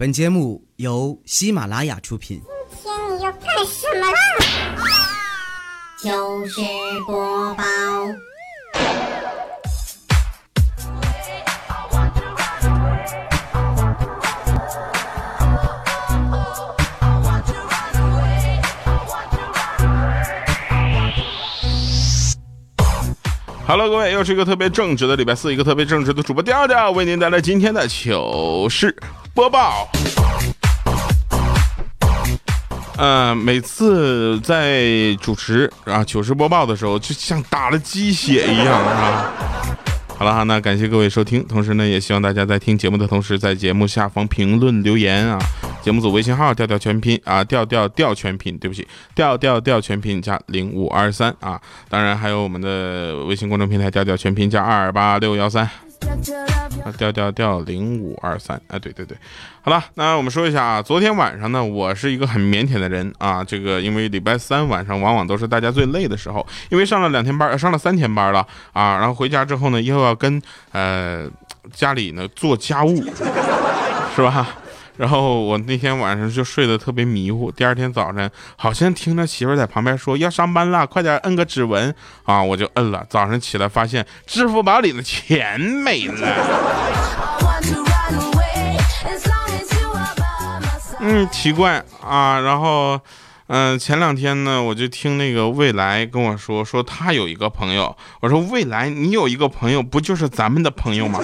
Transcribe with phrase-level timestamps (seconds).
[0.00, 2.40] 本节目由喜马拉雅出品。
[2.80, 4.16] 今天你要干什么啦？
[6.00, 6.60] 糗事
[7.04, 7.64] 播报。
[23.66, 28.96] Hello，各位，又是一个特别正直的礼拜四，一个特别正直的主播调调为您带来今天的糗事
[29.38, 29.88] 播报。
[32.96, 39.32] 呃，每次在主持啊糗事播报的时候，就像打了鸡血一样啊。
[40.18, 45.38] 好了哈，那感谢各位收听，同时呢，也希望大家在听节目的同时，在节目下方评论留言啊。
[45.84, 48.84] 节目组微信号调调全拼啊，调调调全拼，对不起，
[49.14, 51.60] 调调调全拼加零五二三啊。
[51.88, 55.70] 当然还有我们的微信公众平台调调全拼加二八六幺三。
[56.84, 59.16] 啊调调调零五二三，啊，对对对，
[59.62, 70.40] 好了，那我们说一下啊，昨天晚上呢，我是一个很腼腆的人啊，这个因为礼拜三晚上往往都是大家最累的时候，因为上了两天班，上了三天班了啊，然后回家之后呢，又要跟
[70.72, 71.28] 呃
[71.72, 73.02] 家里呢做家务，
[74.14, 74.48] 是吧？
[74.98, 83.06] 然后我那天晚上就睡得特别迷糊，第二天早晨好像听着媳妇在旁边说要上班了，快点摁个指纹啊，我就摁了。
[83.08, 86.28] 早上起来发现支付宝里的钱没了。
[91.00, 92.40] 嗯，奇怪啊。
[92.40, 93.00] 然后，
[93.46, 97.96] 嗯，前两天呢，我就听那个未来跟我说，说他有一个朋友。
[98.18, 101.20] 我说未来，你有一个朋友，不就是咱们的朋友吗？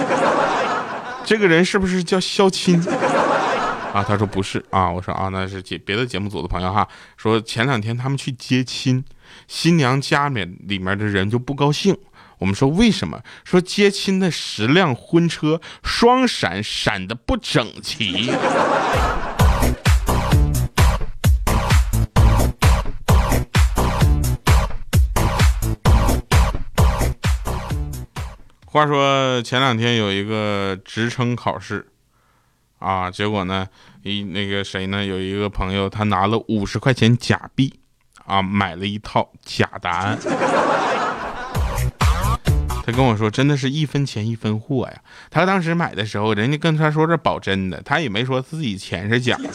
[1.24, 2.80] 这个人是不是叫肖钦？
[3.94, 6.88] 啊，他说不是啊，我说啊，那是节别的节目组的朋友哈。
[7.16, 9.04] 说前两天他们去接亲，
[9.46, 11.96] 新娘家面里面的人就不高兴。
[12.38, 13.22] 我们说为什么？
[13.44, 18.32] 说接亲的十辆婚车双闪闪的不整齐。
[28.64, 31.86] 话说前两天有一个职称考试。
[32.84, 33.66] 啊，结果呢，
[34.02, 37.72] 一那个谁呢，有一个朋友，他拿了五十块钱假币，
[38.26, 40.18] 啊，买了一套假答案。
[42.84, 45.00] 他跟我说，真的是一分钱一分货呀。
[45.30, 49.48] 他当时买的时候，人家跟他说是保真的，他也没说自己钱是假的。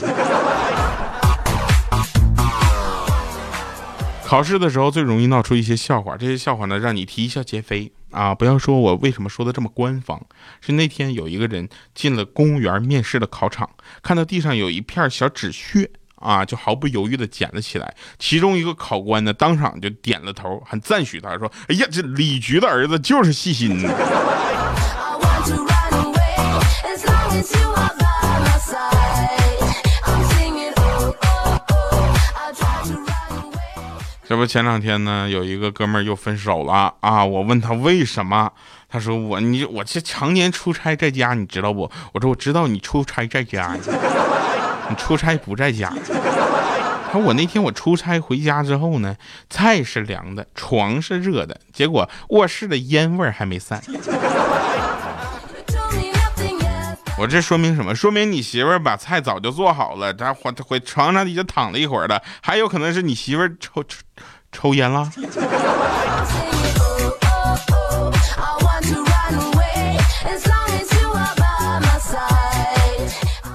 [4.30, 8.36] 考试的时候最容易闹出一些笑话，这些笑话呢让你啼笑皆非啊！
[8.36, 10.22] 不要说我为什么说的这么官方，
[10.62, 13.68] 是那天有一个人进了公务员面试的考场，
[14.04, 17.96] 看到地上有一片小纸屑啊，就毫不犹豫的捡了起来。
[18.20, 23.84] 其中一个考官呢当场就点了头，很赞许他说：“哎呀，这李局的儿子就是细心。”
[34.30, 37.26] 这不前两天呢，有一个哥们儿又分手了啊！
[37.26, 38.52] 我问他为什么，
[38.88, 41.90] 他说我你我这常年出差在家，你知道不？
[42.14, 43.76] 我说我知道你出差在家，
[44.88, 45.92] 你出差不在家。
[47.12, 49.16] 他说我那天我出差回家之后呢，
[49.50, 53.82] 菜是凉的，床是热的，结果卧室的烟味儿还没散。
[57.19, 57.94] 我这说明什么？
[57.94, 62.22] 说明你媳妇儿把菜早就做好了，她回回床上已经躺了一会儿了。
[62.41, 63.97] 还有可能是你媳妇儿抽抽
[64.53, 65.12] 抽烟了。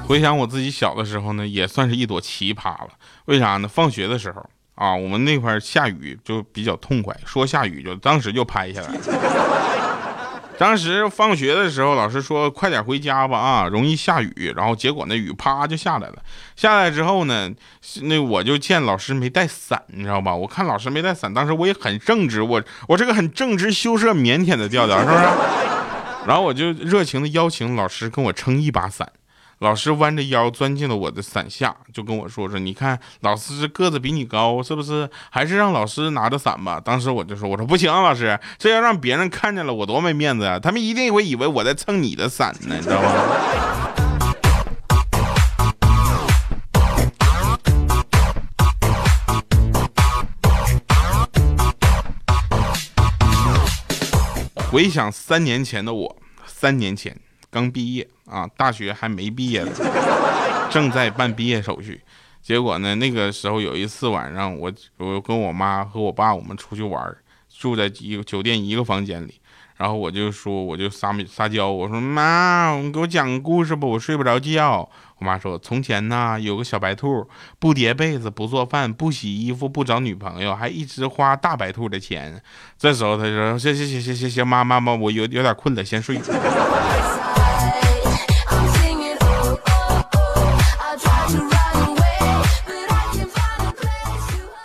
[0.07, 2.91] 回想我自己小的时候呢，也算是一朵奇葩了。
[3.25, 3.67] 为啥呢？
[3.67, 4.45] 放学的时候
[4.75, 8.91] 啊，我们那块下雨就比较痛快，说下雨就当时就拍下来。
[10.65, 14.51] 当时放学的时候，老师说快点回家吧啊，容易下雨。
[14.57, 16.15] 然后结果那雨啪就下来了。
[16.57, 17.51] 下来之后呢，
[18.01, 20.35] 那我就见老师没带伞，你知道吧？
[20.35, 25.19] 我看老师没带伞，当时我也很正直，我 我这个很正直、羞涩、腼腆的调调，是不是？
[26.27, 29.07] 然后我就热情的邀请老师跟我撑一把伞。
[29.65, 35.09] 老师弯着腰钻进了我的伞下，就跟我说说，你看老师个子比你高，是不是？
[35.31, 36.79] 还是让老师拿着伞吧。
[36.79, 40.59] 当时我就说，我说不行，啊老师，这要让别人看见了，我多没面子啊！
[40.59, 43.11] 他们一定会以为我在蹭你的伞呢，你知道吗？
[54.71, 57.17] 回想三年前的我，三年前。
[57.55, 59.71] 刚毕业啊，大学还没毕业呢，
[60.69, 62.01] 正在办毕业手续。
[62.43, 67.17] 结果呢，那个时候有一次晚上，我我跟我妈和我爸我们出去玩，
[67.49, 69.41] 住在一个酒店一个房间里。
[69.77, 74.89] 然后我就说，我就撒撒娇，我说妈，你给我讲个故事吧，我睡不着觉。
[75.19, 77.29] 我妈说，从前呢有个小白兔，
[77.59, 82.41] 不叠被子，不做饭，不洗衣服，不找女朋友，还一直花大白兔的钱。
[82.79, 86.21] 这时候他说，行行行行行行，妈妈妈，我有有点困了，先睡。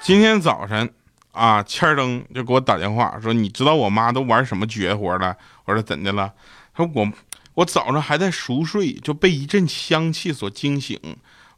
[0.09, 0.89] 今天早晨。
[1.33, 5.37] 啊，千灯就给我打电话说，你知道我妈都玩什么绝活了？
[5.65, 6.33] 我说怎的了？
[6.75, 7.07] 他说我
[7.53, 10.99] 我早上还在熟睡，就被一阵香气所惊醒。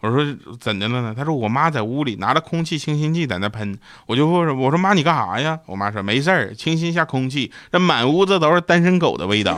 [0.01, 1.13] 我说怎的了呢？
[1.18, 3.80] 他说我妈在屋里拿着空气清新剂在那喷。
[4.06, 5.57] 我就问我说妈你干啥呀？
[5.65, 7.54] 我妈说没事儿，清新一下空气。
[7.71, 9.57] 这满屋子都是单身狗的味道。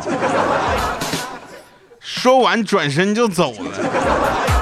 [2.00, 4.53] 说完转身就走了。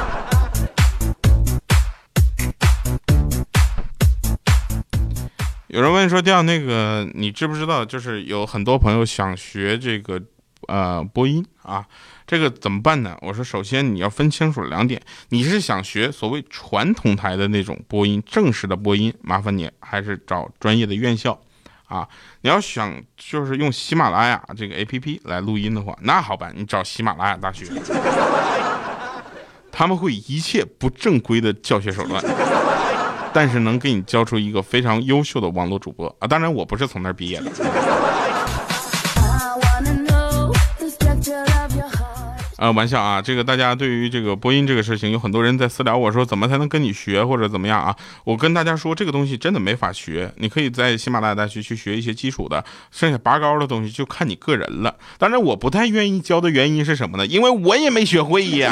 [5.71, 7.85] 有人问说：“调那个，你知不知道？
[7.85, 10.21] 就是有很多朋友想学这个，
[10.68, 11.85] 呃，播音啊，
[12.27, 21.39] 这个怎么办呢？”我说：“首先你要分清楚两点，你是想学所谓传统台的那种播音，正式的播音，麻烦你还是找专业的院校
[21.85, 22.06] 啊。
[22.41, 27.65] 你要想就是用喜马拉雅这个 APP 来录音的话，那好办，你找喜马拉雅大学，
[29.71, 32.21] 他们会一切不正规的教学手段。”
[33.33, 36.28] 但是能给你教出一个非常优秀的网络主播啊！
[36.28, 37.51] 当然我不是从那儿毕业的。
[42.57, 43.19] 啊，玩笑啊！
[43.19, 47.95] 这个大家对于这个播音这个事情，有很多人在私聊我说怎么才能跟你学或者怎么样啊？
[48.24, 50.31] 我跟大家说，这个东西真的没法学。
[50.38, 54.94] 你可以在喜马拉雅大学去学一些基础的，剩下拔高的东西就看你个人了。
[55.18, 57.25] 当然，我不太愿意教的原因是什么呢？
[57.25, 58.72] 因为我也没学会呀。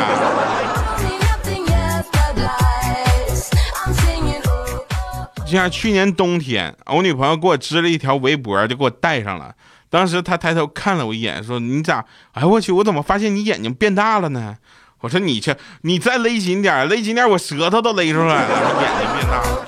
[5.49, 9.55] 就像去年冬天，我女朋友给我织了一条围脖，就给我戴上了。
[9.89, 12.05] 当时她抬头看了我一眼，说：“你咋？
[12.33, 14.57] 哎我去，我怎么发现你眼睛变大了呢？”
[15.01, 19.65] 我说：“你去，你再勒紧点，勒紧点，我舌头都勒出来了，眼睛变大了。”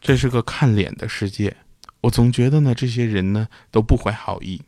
[0.00, 1.54] 这是个看脸的世界，
[2.00, 4.62] 我总觉得呢，这些人呢都不怀好意。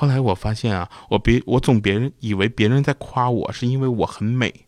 [0.00, 4.64] 后来我发现啊，我别我总别人以为别人在夸我是因为我很美，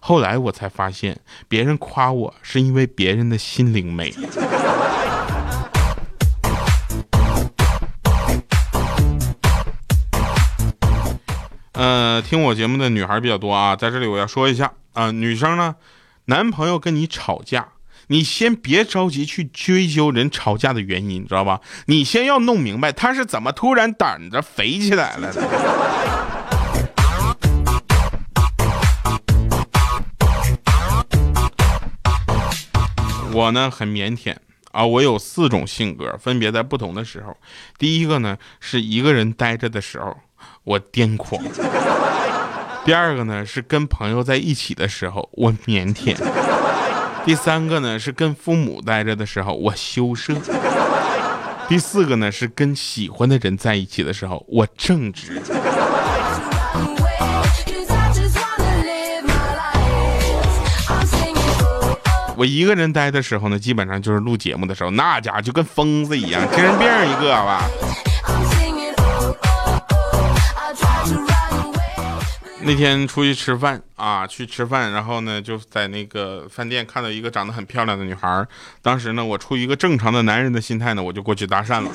[0.00, 4.12] 后来我才发现别人夸我是因为别人的心灵美。
[11.74, 15.76] 呃，听我节目的女孩比较多啊，在这里我要说一下啊，女生呢，
[16.24, 17.73] 男朋友跟你吵架。
[18.08, 21.60] 你先别着急去追究人吵架的原因，知道吧？
[21.86, 25.42] 你先要弄明白他是怎么突然胆子肥起来了的。
[33.32, 34.36] 我呢很腼腆
[34.70, 37.36] 啊，我有四种性格，分别在不同的时候。
[37.78, 40.16] 第一个呢是一个人待着的时候，
[40.62, 41.42] 我癫狂；
[42.84, 46.14] 第二个呢是跟朋友在一起的时候，我腼腆。
[47.24, 50.34] 第三个呢是跟父母待着的时候我羞涩，
[51.66, 55.40] 第四个呢是跟喜欢的人在一起的时候我正直。
[62.36, 67.62] 我一个人待的时候呢，基本上就是录节目的时候，那家伙就跟疯子一样，精神病一个吧。
[72.66, 78.46] 那天出去吃饭啊，去吃饭，然后呢就在那个饭店看到一个长得很漂亮的女孩。
[78.80, 81.90] 当时呢，我出于一个正常的男人的心态呢，我就过去搭讪了。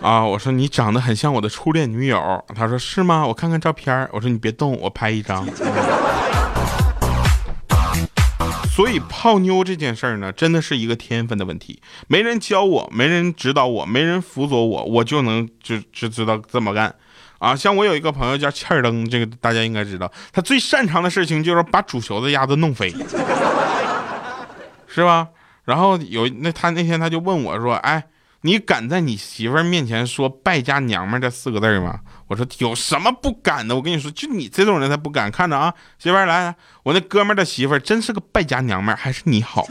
[0.00, 2.44] 啊，我说你长得很像我的初恋女友。
[2.54, 3.24] 他说是吗？
[3.24, 4.08] 我看看照片。
[4.12, 5.46] 我说你别动，我拍一张。
[8.74, 11.80] 所以泡妞这件事儿呢，真的是一个天分的问题。
[12.08, 16.92] 没人教我，没人指导我，没人辅佐我，我就能就就知道这么干。
[17.42, 22.94] 啊，像我有一个朋友叫欠儿灯，这个大家应该知道，他最擅长的事情就是把煮熟的鸭子弄飞，
[24.86, 25.26] 是吧？
[25.64, 28.04] 然后有那他那天他就问我说：“哎，
[28.42, 33.74] 你敢在你媳妇儿面前说败家娘们这四个字吗？”我说：“有什么不敢的？
[33.74, 35.28] 我跟你说，就你这种人才不敢。
[35.28, 39.66] 看着啊，媳妇儿来，我那哥们的媳妇儿真是个败家娘们，还是你好。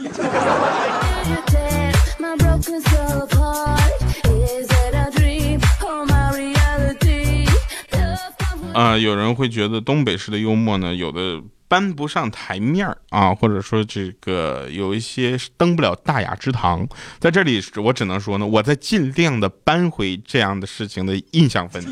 [8.74, 16.86] 啊，有人会觉得东北式的幽默呢，有的搬不上台面儿啊，或者说这个有一些登不了大雅之堂。
[17.18, 21.84] 在这里，我只能说呢，我在尽量的扳回这样的事情的印象分，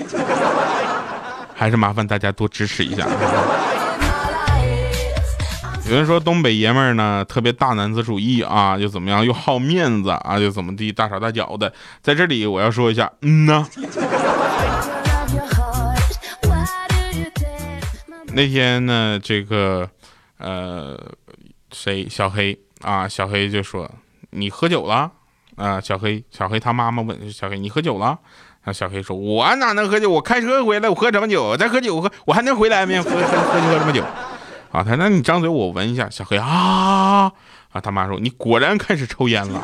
[1.54, 3.06] 还是麻烦大家多支持一下。
[5.88, 11.72] 有人说东北爷们儿呢特别大男子主义啊，又怎么样，又好面子啊，又怎么地，大手大脚的。
[12.00, 13.66] 在这里我要说一下，嗯呐。
[18.34, 19.88] 那天呢，这个
[20.38, 20.99] 呃，
[21.72, 23.90] 谁小黑啊，小黑就说
[24.30, 25.10] 你喝酒了
[25.56, 28.18] 啊，小黑小黑他妈妈问小黑你喝酒了。
[28.62, 30.10] 啊，小黑说：“我哪能喝酒？
[30.10, 31.56] 我开车回来，我喝什么酒？
[31.56, 33.00] 再喝酒喝，我还能回来没？
[33.00, 34.04] 喝喝喝喝什么酒？”
[34.70, 37.32] 啊，他：“那你张嘴，我闻一下。”小黑啊
[37.72, 39.62] 啊，他妈说：“你果然开始抽烟了。”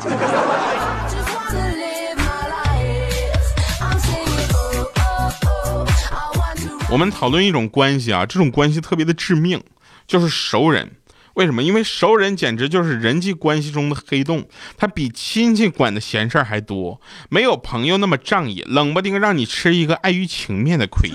[6.89, 9.61] 我们讨论一种关系啊，这种关系特别的致命，
[10.07, 10.93] 就是熟人。
[11.33, 11.61] 为什么？
[11.61, 21.11] 因为熟人简直就是人际关系中的黑洞，他比亲戚管的闲事儿还多，没有朋友那么仗义，冷不丁让你吃一个碍于情面的亏。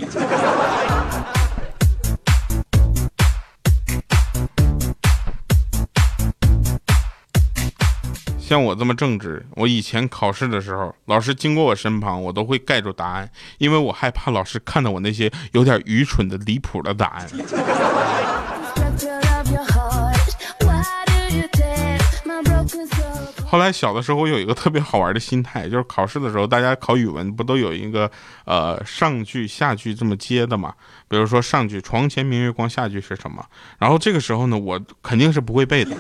[8.52, 17.26] 像我这么正直，我以前考试的时候，老师经过我身旁，我都会盖住答案，因为我害怕老师看到我那些有点愚蠢的离谱的答案。
[23.46, 28.10] 后来小的时候有一个特别好玩的心态，就是考试的时候，大家考语文不都有一个
[28.44, 30.74] 呃上句下句这么接的嘛？
[31.08, 33.42] 比如说上句“床前明月光”，下句是什么？
[33.78, 35.96] 然后这个时候呢，我肯定是不会背的。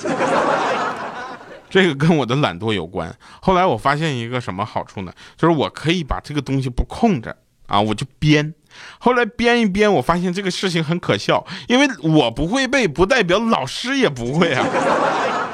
[1.72, 3.10] 这个跟我的懒惰有关。
[3.40, 5.12] 后来我发现一个什么好处呢？
[5.38, 7.34] 就是我可以把这个东西不空着
[7.66, 8.52] 啊，我就编。
[8.98, 14.66] 后来编一编，我发现这个事情很可笑，因为我不会背，不代表老师也不会啊。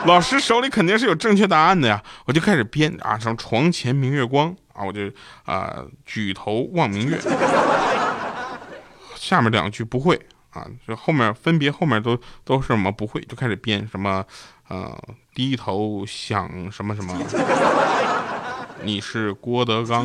[0.07, 5.03] 老师手里肯定是有正确答案的呀，我就开始编啊，什么床前明月光啊，我就
[5.45, 7.17] 啊举头望明月，
[9.15, 10.21] 下面两句不会
[10.51, 14.25] 啊，就后面分别后面都都是什么不会，就开始编什么
[14.69, 14.97] 呃
[15.38, 17.14] 低头想什么什么，
[18.83, 20.04] 你是郭德纲，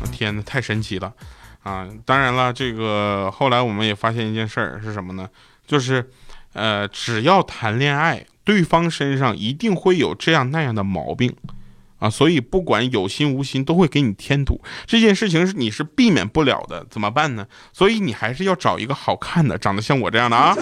[0.00, 1.12] 我 天哪，太神奇了
[1.62, 1.86] 啊！
[2.04, 5.28] 当然了，这个后来我们也发现一件事儿是什么呢？
[5.68, 6.10] 就是。
[6.52, 11.32] 呃，只要谈恋爱，对方身上一定会有这样那样的毛病，
[12.00, 14.60] 啊，所以不管有心无心，都会给你添堵。
[14.84, 17.46] 这件事情是你是避免不了的，怎么办呢？
[17.72, 20.52] 所以你还是要找一个好看的，长得像我这样的啊，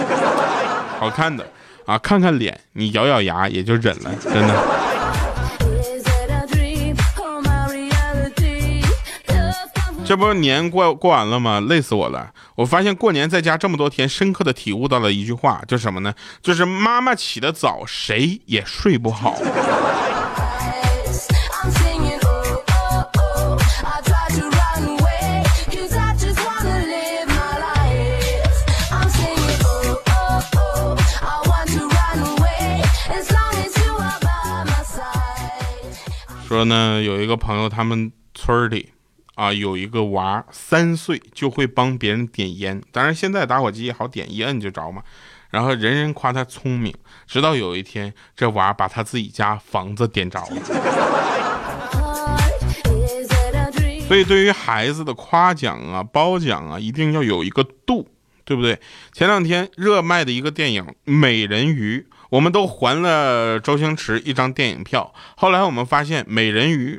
[0.98, 1.46] 好看的
[1.86, 4.54] 啊，看看脸，你咬咬牙也就忍了，真的。
[10.04, 11.60] 这不年过过完了吗？
[11.60, 12.30] 累死我了！
[12.54, 16.14] 我发现过年在家这么多天，深刻的体悟到了一句话，就是什么呢？
[16.40, 19.36] 就是妈妈起得早，谁也睡不好。
[36.48, 38.88] 说呢，有一个朋友，他们村里。
[39.34, 45.00] 啊，有一个娃三岁就会帮别人点烟，当然现在打火机也好点，一摁就着嘛。
[45.50, 46.92] 然后人人夸他聪明，
[47.24, 50.56] 直到有一天这娃把他自己家房子点着了。
[54.08, 58.08] 所以对于孩子的夸奖啊、褒奖啊，一定要有一个度，
[58.44, 58.80] 对不对？
[59.12, 65.12] 前两天热卖的一个电影《美人鱼》，我们都还了周星驰一张电影票。
[65.37, 66.97] 后来我们发现《美人鱼》。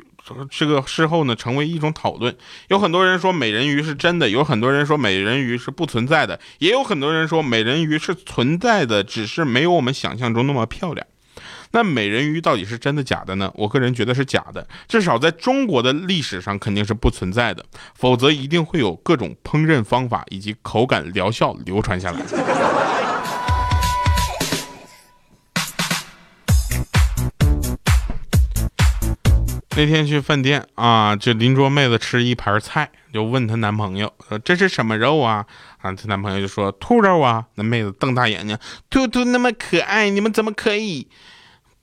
[0.48, 2.36] 这个事后呢，成为一种讨论。
[2.68, 11.04] 有很多人说美人鱼是真的，有很多人说美人鱼是不存在的，也有很多人说美人鱼是存在的，只是没有我们想象中那么漂亮。
[11.72, 13.50] 那美人鱼到底是真的假的呢？
[13.56, 17.64] 我个人觉得是假的，至少在中国的历史上肯定是不存在的，
[17.96, 22.20] 否则一定会有各种烹饪方法以及口感疗效流传下来。
[29.80, 35.46] 那天去饭店啊，就邻桌妹子吃一盘菜，就问她男朋友说：“这是什么肉啊？”
[35.80, 38.58] 啊，她男朋友就说：“兔肉啊。”那妹子瞪大眼睛
[38.90, 41.08] ：“兔兔那么可爱，你们怎么可以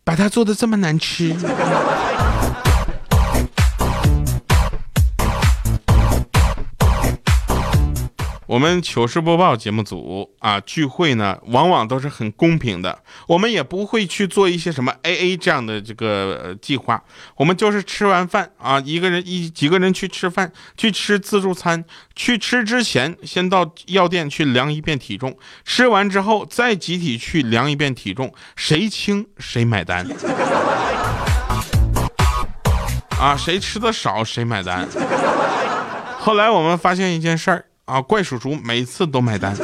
[0.03, 1.35] 把它做的这么难吃？”
[8.47, 13.03] 我们糗事播报节目组啊，聚会呢，往往都是很公平的。
[13.27, 17.03] 我们也不会去做一些什么 A A 这样的这个计划。
[17.35, 21.83] 我们就是吃完饭啊，一个人一几个人去吃饭，去吃自助餐。
[22.15, 25.37] 去吃之前，先到药店去量一遍体重。
[25.65, 30.07] 吃完之后，再集体去量一遍体重，谁轻谁买单。
[33.19, 34.87] 啊，谁吃的少谁买单。
[36.17, 37.65] 后来我们发现一件事儿。
[37.87, 39.55] 啊怪叔叔每次都买单。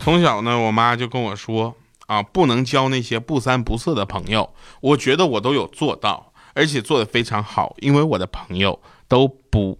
[0.00, 1.74] 从小呢我妈就跟我说
[2.06, 9.78] 啊不能交那些不三不四的朋友我觉得我都有做到而且做得非常好因为我的朋友都不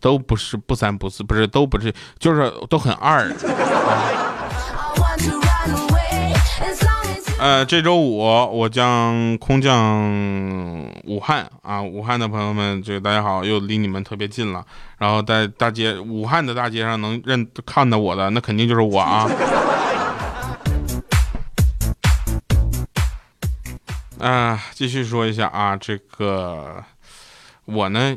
[0.00, 3.30] 都不是不三不四不是都不是就是都很二。
[7.40, 10.02] 呃，这周五我将空降
[11.04, 14.66] 武汉啊，武汉的朋友们，这个大家好，又离你们特别近了。
[14.98, 19.30] 然后在大街，武汉的大街上能认看到我的，那肯定就是我啊。
[24.18, 26.82] 啊，继续说一下啊，这个
[27.66, 28.16] 我呢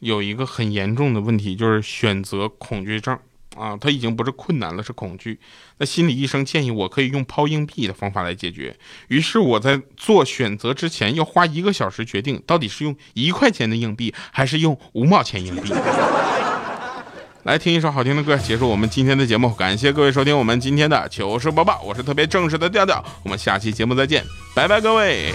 [0.00, 3.18] 有一个很严重的问题，就是选择恐惧症。
[3.58, 5.38] 啊，他已经不是困难了，是恐惧。
[5.78, 8.76] 那心理医生建议我可以用抛硬币的方法来解决。
[9.08, 15.72] 于是我在做选择之前要花一个小时决定，到底是用一块钱的硬币还是用五毛钱硬币。
[17.44, 19.48] 来听一首好听的歌，结束我们今天的节目。
[19.54, 23.02] 感谢各位收听我们今天的糗事播报，我是特别正式的调调。
[23.22, 24.22] 我们下期节目再见，
[24.54, 25.32] 拜拜，各位。